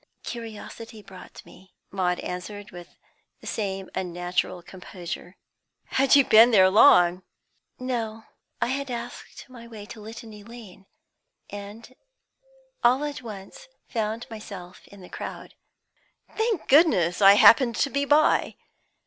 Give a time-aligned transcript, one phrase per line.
[0.23, 2.97] "Curiosity brought me," Maud answered, with
[3.39, 5.35] the same unnatural composure.
[5.89, 7.21] "Had you been there long?"
[7.77, 8.23] "No;
[8.59, 10.87] I had asked my way to Litany Lane,
[11.51, 11.93] and
[12.83, 15.53] all at once found myself in the crowd."
[16.35, 18.55] "Thank goodness I happened to be by!